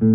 [0.00, 0.06] Eu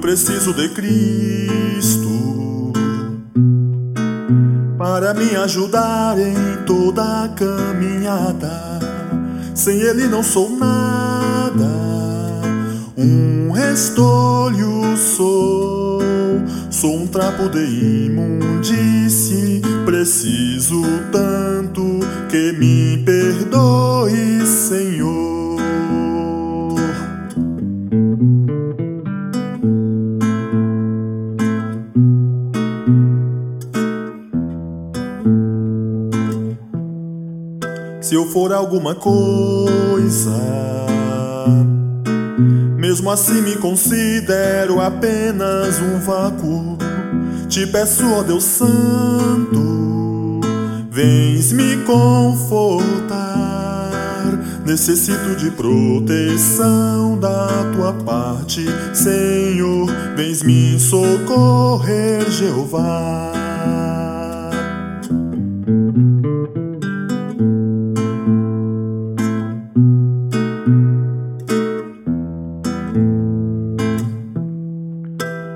[0.00, 2.72] preciso de Cristo
[4.76, 8.81] para me ajudar em toda a caminhada.
[9.54, 11.68] Sem Ele não sou nada,
[12.96, 16.00] um restolho sou.
[16.70, 17.60] Sou um trapo de
[18.06, 20.82] imundície, preciso
[21.12, 23.21] tanto que me perdoe,
[38.02, 40.36] Se eu for alguma coisa,
[42.76, 46.76] mesmo assim me considero apenas um vácuo.
[47.48, 50.40] Te peço, ó Deus Santo,
[50.90, 53.12] vens me confortar.
[54.66, 63.32] Necessito de proteção da tua parte, Senhor, vens me socorrer, Jeová.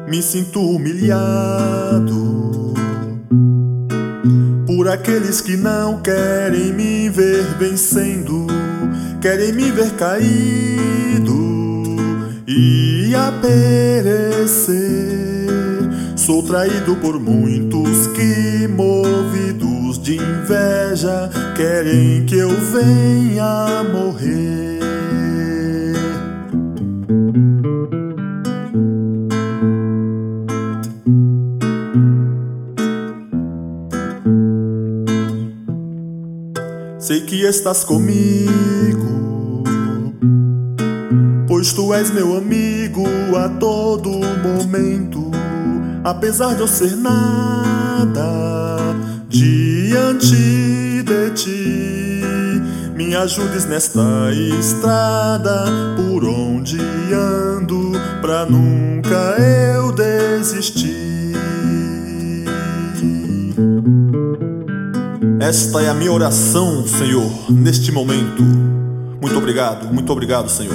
[0.08, 2.26] Me sinto humilhado
[4.66, 8.46] por aqueles que não querem me ver vencendo,
[9.20, 11.36] querem me ver caído
[12.46, 14.76] e a perecer.
[16.14, 24.75] Sou traído por muitos que, movidos de inveja, querem que eu venha morrer.
[37.06, 39.62] Sei que estás comigo,
[41.46, 43.04] pois tu és meu amigo
[43.36, 45.30] a todo momento.
[46.02, 48.26] Apesar de eu ser nada
[49.28, 52.60] diante de ti,
[52.96, 55.64] me ajudes nesta estrada
[55.96, 56.80] por onde
[57.14, 61.05] ando, pra nunca eu desistir.
[65.48, 68.42] Esta é a minha oração, Senhor, neste momento.
[68.42, 70.74] Muito obrigado, muito obrigado, Senhor.